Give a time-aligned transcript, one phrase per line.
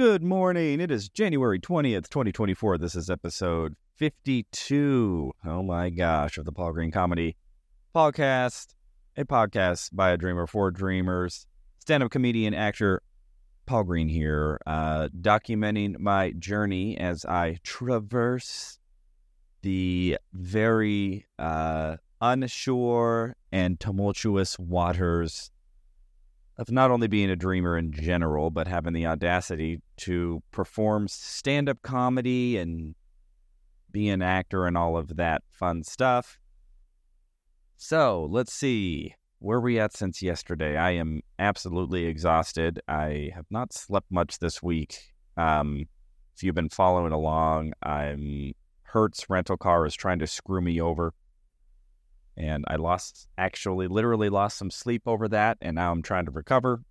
[0.00, 0.80] Good morning.
[0.80, 2.78] It is January 20th, 2024.
[2.78, 5.30] This is episode 52.
[5.44, 7.36] Oh my gosh, of the Paul Green Comedy
[7.94, 8.68] Podcast,
[9.18, 11.46] a podcast by a dreamer for dreamers.
[11.80, 13.02] Stand up comedian, actor
[13.66, 18.78] Paul Green here, uh, documenting my journey as I traverse
[19.60, 25.50] the very uh, unsure and tumultuous waters
[26.60, 31.70] of not only being a dreamer in general, but having the audacity to perform stand
[31.70, 32.94] up comedy and
[33.90, 36.38] be an actor and all of that fun stuff.
[37.78, 39.14] So let's see.
[39.38, 40.76] Where we at since yesterday?
[40.76, 42.78] I am absolutely exhausted.
[42.86, 44.98] I have not slept much this week.
[45.38, 45.86] Um,
[46.36, 51.14] if you've been following along, I'm Hertz rental car is trying to screw me over
[52.40, 56.30] and I lost, actually, literally lost some sleep over that, and now I'm trying to
[56.30, 56.82] recover.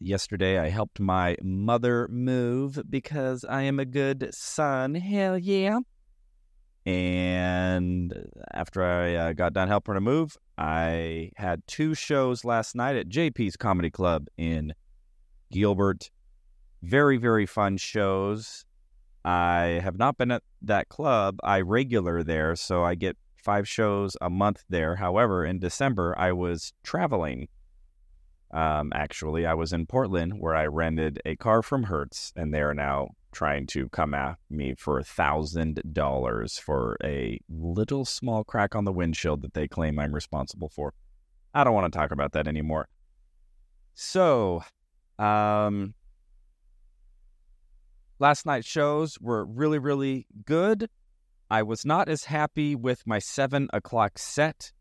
[0.00, 4.96] Yesterday, I helped my mother move because I am a good son.
[4.96, 5.78] Hell yeah.
[6.84, 12.96] And after I uh, got done helping her move, I had two shows last night
[12.96, 14.74] at JP's Comedy Club in
[15.52, 16.10] Gilbert.
[16.82, 18.64] Very, very fun shows.
[19.24, 21.38] I have not been at that club.
[21.44, 24.96] I regular there, so I get five shows a month there.
[24.96, 27.46] However, in December, I was traveling.
[28.52, 32.60] Um, actually, I was in Portland where I rented a car from Hertz, and they
[32.60, 38.42] are now trying to come at me for a thousand dollars for a little small
[38.42, 40.92] crack on the windshield that they claim I'm responsible for.
[41.54, 42.88] I don't want to talk about that anymore.
[43.94, 44.64] So,
[45.20, 45.94] um,
[48.18, 50.90] last night's shows were really, really good.
[51.50, 54.72] I was not as happy with my seven o'clock set.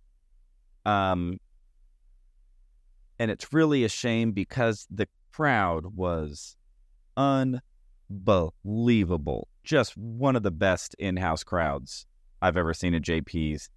[0.86, 1.40] Um,
[3.20, 6.56] and it's really a shame because the crowd was
[7.18, 9.48] unbelievable.
[9.64, 12.06] Just one of the best in house crowds
[12.42, 13.70] I've ever seen at JP's.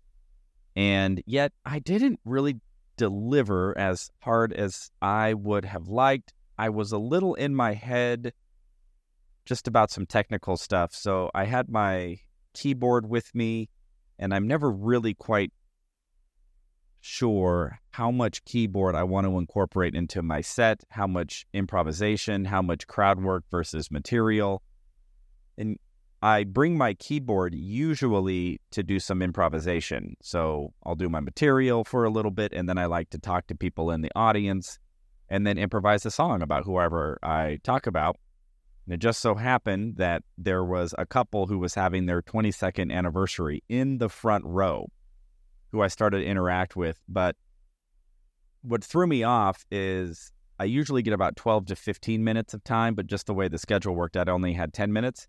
[0.77, 2.61] And yet I didn't really
[2.97, 6.33] deliver as hard as I would have liked.
[6.59, 8.33] I was a little in my head
[9.45, 10.95] just about some technical stuff.
[10.95, 12.19] So I had my
[12.59, 13.69] keyboard with me,
[14.19, 15.53] and I'm never really quite
[17.01, 22.63] sure how much keyboard I want to incorporate into my set, how much improvisation, how
[22.63, 24.63] much crowd work versus material.
[25.57, 25.79] And
[26.21, 30.17] I bring my keyboard usually to do some improvisation.
[30.21, 33.47] So I'll do my material for a little bit, and then I like to talk
[33.47, 34.79] to people in the audience
[35.29, 38.17] and then improvise a song about whoever I talk about.
[38.89, 42.91] And it just so happened that there was a couple who was having their 22nd
[42.91, 44.91] anniversary in the front row
[45.73, 46.99] who I started to interact with.
[47.07, 47.37] But
[48.63, 52.95] what threw me off is I usually get about 12 to 15 minutes of time,
[52.95, 55.29] but just the way the schedule worked I only had 10 minutes.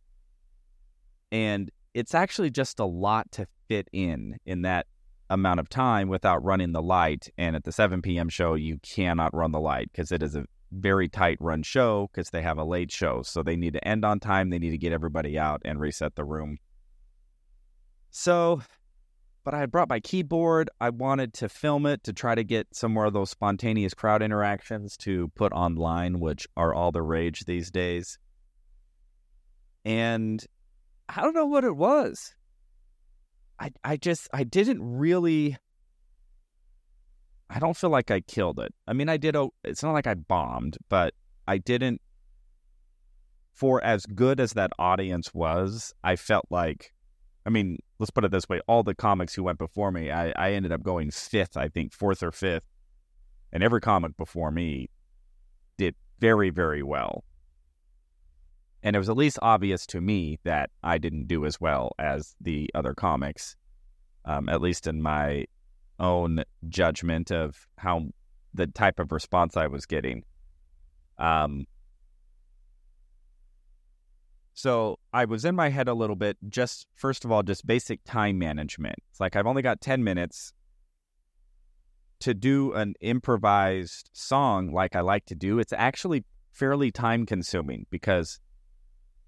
[1.29, 4.87] And it's actually just a lot to fit in in that
[5.29, 7.27] amount of time without running the light.
[7.37, 8.29] And at the 7 p.m.
[8.29, 12.29] show, you cannot run the light because it is a very tight run show because
[12.29, 13.21] they have a late show.
[13.23, 14.49] So they need to end on time.
[14.49, 16.57] They need to get everybody out and reset the room.
[18.11, 18.61] So,
[19.43, 20.69] but I had brought my keyboard.
[20.79, 24.21] I wanted to film it to try to get some more of those spontaneous crowd
[24.21, 28.17] interactions to put online, which are all the rage these days.
[29.85, 30.43] And
[31.07, 32.35] I don't know what it was.
[33.59, 35.57] I I just I didn't really
[37.49, 38.73] I don't feel like I killed it.
[38.87, 39.35] I mean, I did.
[39.63, 41.13] It's not like I bombed, but
[41.47, 42.01] I didn't.
[43.53, 46.93] For as good as that audience was, I felt like,
[47.45, 50.31] I mean, let's put it this way: all the comics who went before me, I,
[50.31, 52.63] I ended up going fifth, I think, fourth or fifth,
[53.51, 54.89] and every comic before me
[55.77, 57.23] did very, very well.
[58.83, 62.35] And it was at least obvious to me that I didn't do as well as
[62.39, 63.57] the other comics,
[64.23, 65.45] um, at least in my
[65.99, 68.07] own judgment of how
[68.53, 70.23] the type of response I was getting.
[71.17, 71.65] Um,
[74.53, 78.03] so I was in my head a little bit, just first of all, just basic
[78.03, 78.97] time management.
[79.09, 80.53] It's like I've only got 10 minutes
[82.19, 85.59] to do an improvised song like I like to do.
[85.59, 88.39] It's actually fairly time consuming because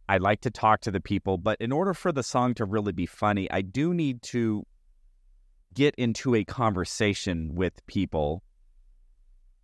[0.09, 1.38] I like to talk to the people.
[1.38, 4.65] But in order for the song to really be funny, I do need to
[5.73, 8.44] get into a conversation with people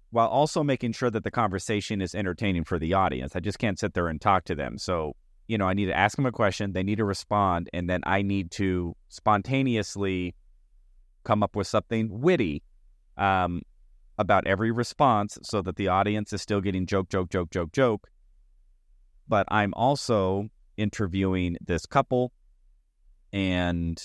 [0.10, 3.36] while also making sure that the conversation is entertaining for the audience.
[3.36, 4.78] I just can't sit there and talk to them.
[4.78, 5.16] So,
[5.48, 8.02] you know, I need to ask them a question, they need to respond, and then
[8.06, 10.34] I need to spontaneously
[11.24, 12.64] come up with something witty
[13.18, 13.62] um,
[14.18, 18.08] about every response so that the audience is still getting joke, joke, joke, joke, joke.
[19.28, 22.32] but I'm also interviewing this couple
[23.34, 24.02] and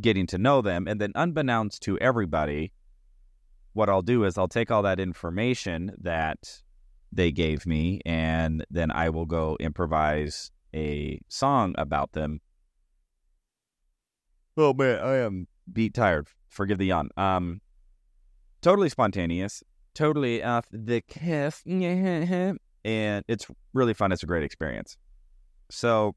[0.00, 0.86] getting to know them.
[0.86, 2.72] And then, unbeknownst to everybody,
[3.72, 6.62] what I'll do is I'll take all that information that
[7.10, 12.40] they gave me and then I will go improvise a song about them.
[14.56, 16.28] Oh man, I am beat tired.
[16.48, 17.08] Forgive the yawn.
[17.16, 17.60] Um,
[18.60, 19.62] totally spontaneous,
[19.94, 24.12] totally off the cuff, and it's really fun.
[24.12, 24.96] It's a great experience.
[25.70, 26.14] So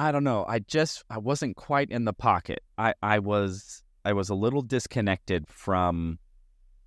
[0.00, 0.46] I don't know.
[0.48, 2.60] I just I wasn't quite in the pocket.
[2.78, 6.18] I I was I was a little disconnected from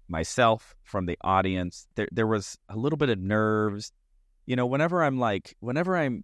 [0.07, 1.87] myself, from the audience.
[1.93, 3.91] There there was a little bit of nerves.
[4.47, 6.23] You know, whenever I'm like whenever I'm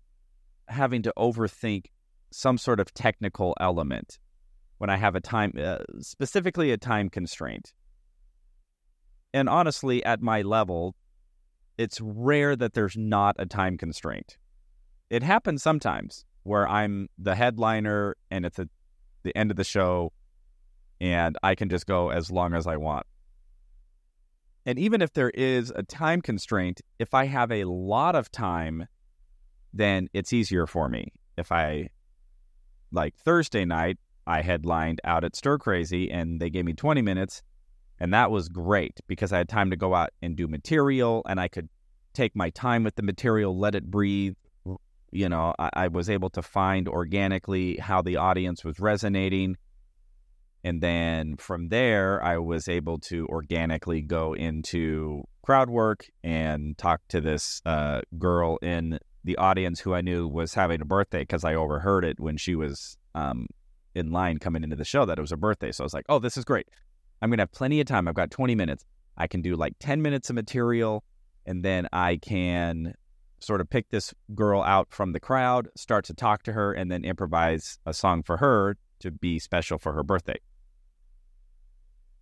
[0.68, 1.86] having to overthink
[2.32, 4.18] some sort of technical element,
[4.80, 7.72] when I have a time uh, specifically a time constraint.
[9.32, 10.96] And honestly, at my level,
[11.78, 14.40] it's rare that there's not a time constraint.
[15.12, 18.69] It happens sometimes where I'm the headliner and it's at
[19.22, 20.12] the end of the show
[21.00, 23.06] and I can just go as long as I want.
[24.66, 28.88] And even if there is a time constraint, if I have a lot of time,
[29.74, 31.13] then it's easier for me.
[31.38, 31.90] If I,
[32.92, 37.44] like Thursday night, I headlined out at Stir Crazy and they gave me 20 minutes.
[38.00, 41.40] And that was great because I had time to go out and do material and
[41.40, 41.69] I could
[42.13, 44.36] take my time with the material, let it breathe.
[45.12, 49.58] You know, I, I was able to find organically how the audience was resonating
[50.64, 57.02] and then from there, I was able to organically go into crowd work and talk
[57.10, 61.44] to this uh, girl in the audience who I knew was having a birthday because
[61.44, 63.48] I overheard it when she was um,
[63.96, 65.72] in line coming into the show that it was her birthday.
[65.72, 66.68] So I was like, oh, this is great.
[67.22, 68.08] I'm going to have plenty of time.
[68.08, 68.86] I've got 20 minutes.
[69.18, 71.04] I can do like 10 minutes of material
[71.46, 72.94] and then I can
[73.42, 76.92] sort of pick this girl out from the crowd, start to talk to her, and
[76.92, 80.40] then improvise a song for her to be special for her birthday.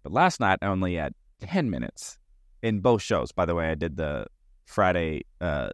[0.04, 2.18] But last night I only had 10 minutes
[2.62, 3.32] in both shows.
[3.32, 4.28] By the way, I did the
[4.66, 5.70] Friday, uh,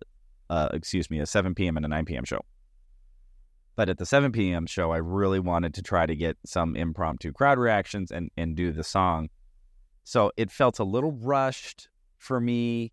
[0.49, 1.77] uh, excuse me, a 7 p.m.
[1.77, 2.23] and a 9 p.m.
[2.23, 2.41] show.
[3.75, 4.67] But at the 7 p.m.
[4.67, 8.71] show, I really wanted to try to get some impromptu crowd reactions and, and do
[8.71, 9.29] the song.
[10.03, 12.91] So it felt a little rushed for me.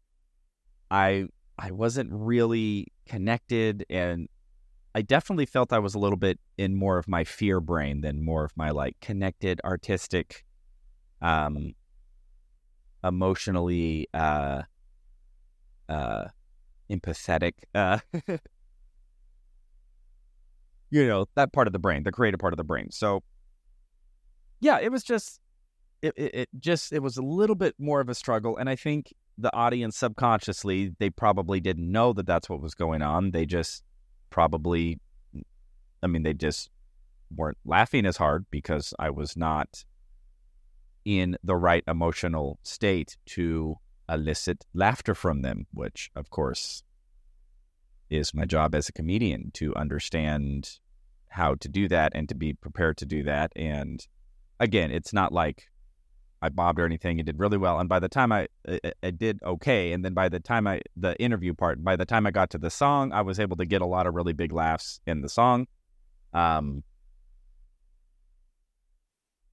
[0.91, 1.27] I
[1.61, 4.29] I wasn't really connected and
[4.95, 8.25] I definitely felt I was a little bit in more of my fear brain than
[8.25, 10.45] more of my like connected artistic
[11.21, 11.75] um,
[13.05, 14.63] emotionally uh,
[15.89, 16.25] uh,
[16.91, 17.53] empathetic.
[17.75, 17.99] Uh,
[20.91, 22.91] you know that part of the brain, the creative part of the brain.
[22.91, 23.23] So,
[24.61, 25.41] yeah, it was just
[26.03, 28.75] it, it, it just it was a little bit more of a struggle, and I
[28.75, 33.31] think the audience subconsciously they probably didn't know that that's what was going on.
[33.31, 33.83] They just
[34.29, 35.01] probably,
[36.03, 36.71] I mean, they just
[37.35, 39.85] weren't laughing as hard because I was not
[41.05, 43.77] in the right emotional state to
[44.09, 46.83] elicit laughter from them, which, of course,
[48.11, 50.79] is my job as a comedian to understand
[51.29, 53.53] how to do that and to be prepared to do that.
[53.55, 54.07] And
[54.59, 55.70] again, it's not like
[56.43, 57.19] I bobbed or anything.
[57.19, 57.79] It did really well.
[57.79, 60.81] And by the time I, I, I did okay, and then by the time I
[60.97, 63.67] the interview part, by the time I got to the song, I was able to
[63.67, 65.67] get a lot of really big laughs in the song.
[66.33, 66.83] Um,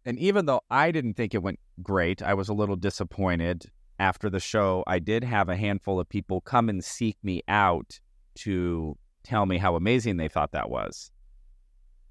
[0.06, 3.66] and even though I didn't think it went great, I was a little disappointed.
[4.00, 8.00] After the show, I did have a handful of people come and seek me out
[8.36, 11.12] to tell me how amazing they thought that was.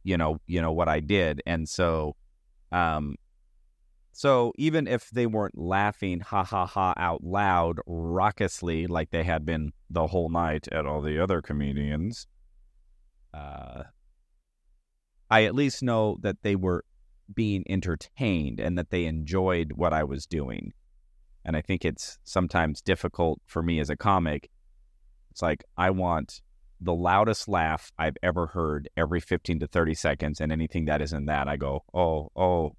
[0.03, 1.43] You know, you know what I did.
[1.47, 2.17] And so
[2.73, 3.15] um
[4.17, 9.45] so even if they weren't laughing ha ha ha out loud raucously like they had
[9.45, 12.27] been the whole night at all the other comedians,
[13.35, 13.83] uh
[15.31, 16.83] I at least know that they were
[17.35, 20.73] being entertained and that they enjoyed what I was doing.
[21.45, 24.49] And I think it's sometimes difficult for me as a comic.
[25.31, 26.41] It's like, I want
[26.81, 30.41] the loudest laugh I've ever heard every 15 to 30 seconds.
[30.41, 32.77] And anything that isn't that, I go, oh, oh,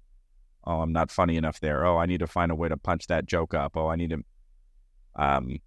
[0.64, 1.86] oh, I'm not funny enough there.
[1.86, 3.76] Oh, I need to find a way to punch that joke up.
[3.76, 4.24] Oh, I need to.
[5.16, 5.58] Um,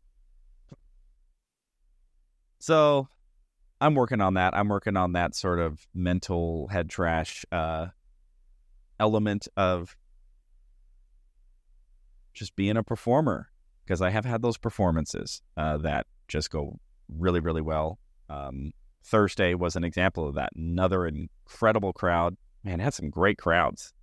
[2.59, 3.07] so
[3.79, 4.55] I'm working on that.
[4.55, 7.87] I'm working on that sort of mental head trash uh,
[8.99, 9.97] element of
[12.33, 13.49] just being a performer
[13.83, 16.79] because I have had those performances uh, that just go
[17.09, 17.99] really, really well.
[18.29, 18.71] Um,
[19.03, 20.51] Thursday was an example of that.
[20.55, 22.37] Another incredible crowd.
[22.63, 23.93] Man, had some great crowds.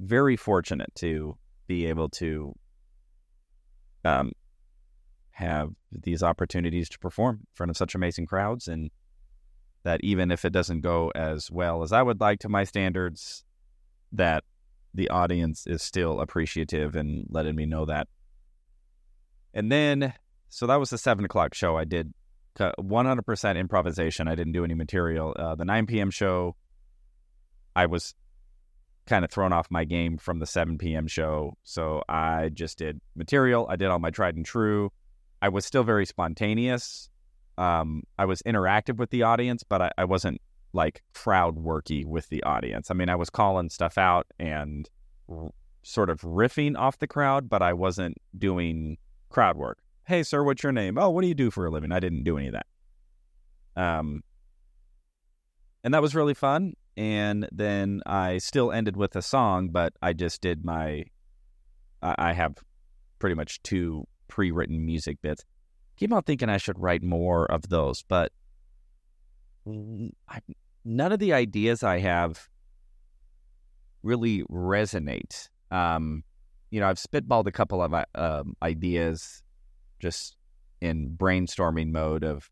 [0.00, 2.54] Very fortunate to be able to
[4.04, 4.32] um,
[5.30, 8.90] have these opportunities to perform in front of such amazing crowds and
[9.82, 13.44] that even if it doesn't go as well as I would like to my standards,
[14.12, 14.44] that
[14.92, 18.08] the audience is still appreciative and letting me know that.
[19.54, 20.12] And then,
[20.48, 21.76] so that was the seven o'clock show.
[21.76, 22.12] I did
[22.58, 24.28] 100% improvisation.
[24.28, 25.34] I didn't do any material.
[25.38, 26.10] Uh, the 9 p.m.
[26.10, 26.56] show,
[27.74, 28.14] I was
[29.10, 31.08] kind of thrown off my game from the 7 p.m.
[31.08, 31.58] show.
[31.64, 33.66] So I just did material.
[33.68, 34.92] I did all my tried and true.
[35.42, 37.10] I was still very spontaneous.
[37.58, 40.40] Um, I was interactive with the audience, but I, I wasn't
[40.72, 42.90] like crowd worky with the audience.
[42.90, 44.88] I mean, I was calling stuff out and
[45.82, 48.96] sort of riffing off the crowd, but I wasn't doing
[49.28, 49.78] crowd work.
[50.06, 50.96] Hey, sir, what's your name?
[50.96, 51.90] Oh, what do you do for a living?
[51.90, 52.66] I didn't do any of that.
[53.76, 54.22] Um,
[55.82, 56.74] and that was really fun.
[56.96, 61.04] And then I still ended with a song, but I just did my.
[62.02, 62.54] I have
[63.18, 65.44] pretty much two pre-written music bits.
[65.96, 68.32] Keep on thinking I should write more of those, but
[69.66, 72.48] none of the ideas I have
[74.02, 75.48] really resonate.
[75.70, 76.24] Um,
[76.70, 79.42] you know, I've spitballed a couple of uh, ideas
[79.98, 80.36] just
[80.80, 82.50] in brainstorming mode of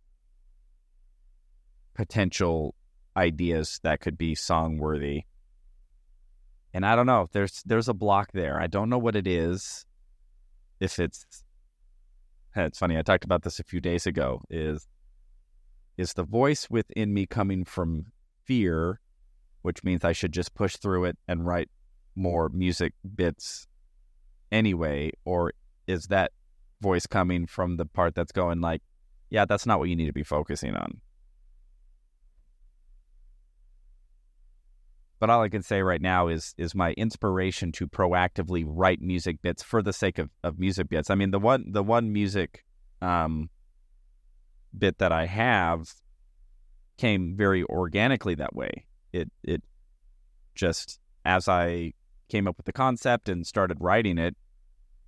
[1.95, 2.75] potential
[3.19, 5.25] ideas that could be song worthy.
[6.73, 8.61] And I don't know, there's there's a block there.
[8.61, 9.85] I don't know what it is.
[10.81, 11.27] If it's
[12.55, 14.87] eh, it's funny, I talked about this a few days ago, is
[15.97, 18.07] is the voice within me coming from
[18.45, 19.01] fear,
[19.63, 21.69] which means I should just push through it and write
[22.15, 23.67] more music bits
[24.53, 25.53] anyway, or
[25.87, 26.33] is that
[26.81, 28.83] voice coming from the part that's going like,
[29.31, 31.01] yeah, that's not what you need to be focusing on.
[35.21, 39.43] But all I can say right now is is my inspiration to proactively write music
[39.43, 41.11] bits for the sake of, of music bits.
[41.11, 42.65] I mean the one the one music
[43.03, 43.51] um,
[44.77, 45.89] bit that I have
[46.97, 48.87] came very organically that way.
[49.13, 49.63] It it
[50.55, 51.95] just as I
[52.29, 54.37] came up with the concept and started writing it,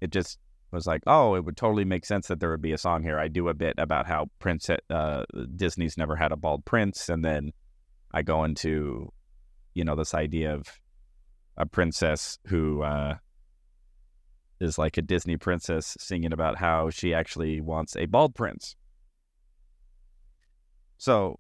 [0.01, 0.39] it just
[0.73, 3.19] was like, oh, it would totally make sense that there would be a song here.
[3.19, 5.25] I do a bit about how Prince uh,
[5.57, 7.53] Disney's never had a bald prince, and then
[8.13, 9.13] I go into
[9.75, 10.67] you know this idea of
[11.57, 13.17] a princess who uh,
[14.61, 18.77] is like a Disney princess singing about how she actually wants a bald prince.
[20.99, 21.39] So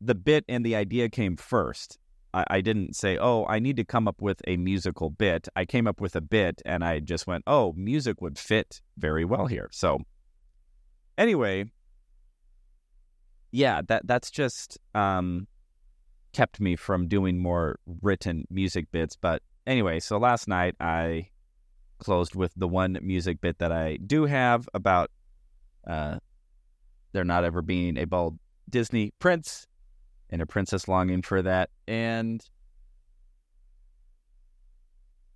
[0.00, 1.98] the bit and the idea came first.
[2.34, 5.48] I, I, didn't say, oh, I need to come up with a musical bit.
[5.54, 9.24] I came up with a bit and I just went, oh, music would fit very
[9.24, 9.68] well here.
[9.72, 9.98] So
[11.18, 11.66] anyway,
[13.50, 15.46] yeah, that that's just um,
[16.32, 19.16] kept me from doing more written music bits.
[19.16, 21.28] But anyway, so last night I
[21.98, 25.10] closed with the one music bit that I do have about
[25.86, 26.18] uh,
[27.12, 29.66] there not ever being a bald Disney prince
[30.30, 31.70] and a princess longing for that.
[31.86, 32.44] And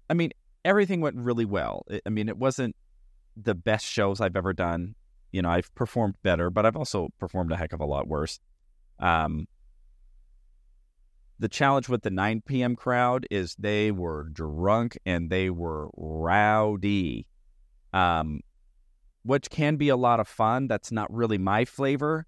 [0.08, 0.30] I mean,
[0.64, 1.86] everything went really well.
[2.04, 2.74] I mean, it wasn't
[3.36, 4.94] the best shows I've ever done.
[5.32, 8.40] You know, I've performed better, but I've also performed a heck of a lot worse.
[8.98, 9.46] Um,
[11.38, 12.76] the challenge with the 9 p.m.
[12.76, 17.26] crowd is they were drunk and they were rowdy,
[17.92, 18.40] um,
[19.22, 20.66] which can be a lot of fun.
[20.66, 22.26] That's not really my flavor.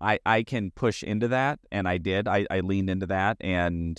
[0.00, 2.28] I, I can push into that, and I did.
[2.28, 3.98] I, I leaned into that and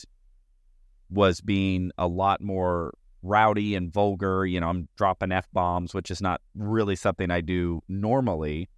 [1.10, 2.94] was being a lot more
[3.24, 4.46] rowdy and vulgar.
[4.46, 8.70] You know, I'm dropping F bombs, which is not really something I do normally,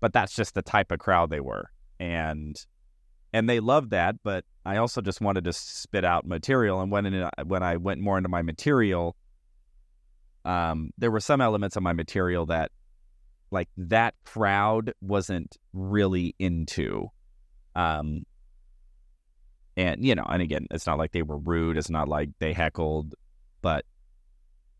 [0.00, 1.70] but that's just the type of crowd they were.
[1.98, 2.56] And
[3.32, 6.80] and they loved that, but I also just wanted to spit out material.
[6.80, 9.16] And when in, when I went more into my material,
[10.44, 12.70] um, there were some elements of my material that,
[13.50, 17.08] like that crowd wasn't really into.
[17.74, 18.24] Um,
[19.76, 21.76] and you know, and again, it's not like they were rude.
[21.76, 23.14] It's not like they heckled,
[23.62, 23.84] but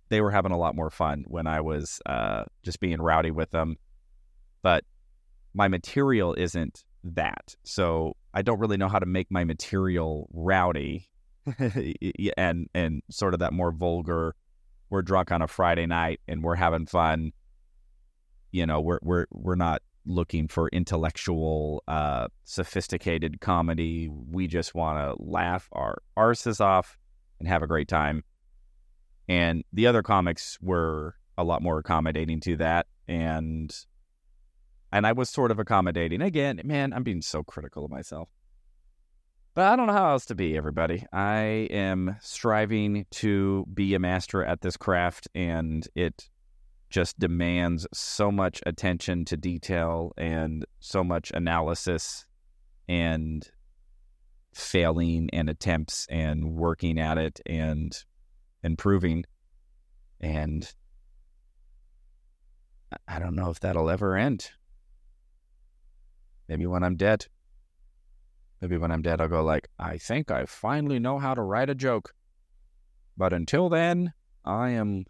[0.08, 3.50] they were having a lot more fun when I was uh, just being rowdy with
[3.50, 3.76] them.
[4.62, 4.84] But
[5.54, 7.54] my material isn't that.
[7.64, 11.08] So I don't really know how to make my material rowdy
[12.36, 14.34] and and sort of that more vulgar.
[14.90, 17.32] We're drunk on a Friday night and we're having fun.
[18.52, 24.08] You know, we're we're we're not looking for intellectual, uh, sophisticated comedy.
[24.08, 26.98] We just want to laugh our arses off
[27.38, 28.24] and have a great time.
[29.28, 32.86] And the other comics were a lot more accommodating to that.
[33.06, 33.74] And
[34.92, 36.22] and I was sort of accommodating.
[36.22, 38.28] Again, man, I'm being so critical of myself.
[39.54, 41.04] But I don't know how else to be, everybody.
[41.12, 46.28] I am striving to be a master at this craft, and it
[46.88, 52.26] just demands so much attention to detail and so much analysis
[52.88, 53.48] and
[54.52, 58.04] failing and attempts and working at it and
[58.64, 59.24] improving
[60.20, 60.74] and
[63.06, 64.50] I don't know if that'll ever end.
[66.50, 67.26] Maybe when I'm dead.
[68.60, 71.70] Maybe when I'm dead, I'll go like, I think I finally know how to write
[71.70, 72.12] a joke.
[73.16, 74.12] But until then,
[74.44, 75.04] I am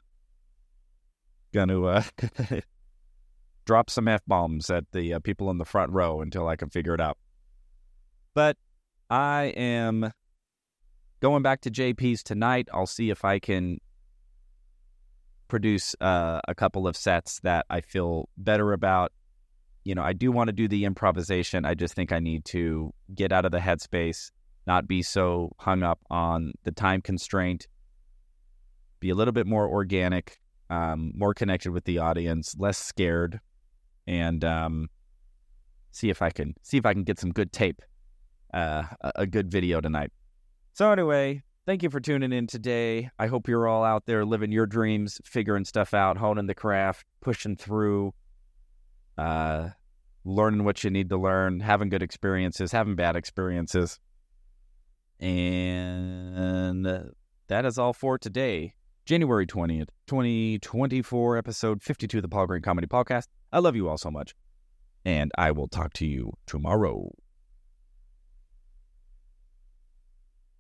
[1.54, 2.02] gonna uh,
[3.64, 6.68] drop some f bombs at the uh, people in the front row until I can
[6.68, 7.16] figure it out.
[8.35, 8.59] But
[9.09, 10.12] I am
[11.20, 12.68] going back to JP's tonight.
[12.75, 13.78] I'll see if I can
[15.49, 19.11] produce uh, a couple of sets that I feel better about
[19.84, 21.64] you know, I do want to do the improvisation.
[21.64, 24.30] I just think I need to get out of the headspace,
[24.66, 27.66] not be so hung up on the time constraint,
[29.00, 33.40] be a little bit more organic, um, more connected with the audience, less scared,
[34.06, 34.88] and um,
[35.90, 37.80] see if I can see if I can get some good tape,
[38.52, 38.84] uh,
[39.14, 40.12] a good video tonight.
[40.75, 43.10] So anyway, thank you for tuning in today.
[43.18, 47.06] I hope you're all out there living your dreams, figuring stuff out, honing the craft,
[47.22, 48.12] pushing through
[49.20, 49.68] uh,
[50.24, 54.00] learning what you need to learn, having good experiences, having bad experiences.
[55.18, 56.86] And
[57.48, 58.74] that is all for today.
[59.04, 63.26] January 20th, 2024, episode 52 of the Paul Green Comedy Podcast.
[63.52, 64.34] I love you all so much.
[65.04, 67.10] And I will talk to you tomorrow.